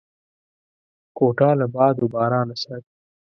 [1.17, 2.91] کوټه له باد و بارانه ساتي.